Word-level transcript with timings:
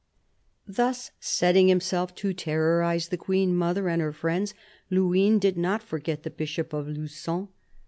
Thus 0.65 1.11
setting 1.19 1.67
himself 1.67 2.15
to 2.15 2.33
terrorise 2.33 3.09
the 3.09 3.17
Queen 3.19 3.55
mother 3.55 3.87
and 3.87 4.01
her 4.01 4.11
friends, 4.11 4.55
Luynes 4.89 5.39
did 5.41 5.59
not 5.59 5.83
forget 5.83 6.23
the 6.23 6.31
Bishop 6.31 6.73
of 6.73 6.87
Lugon. 6.87 7.49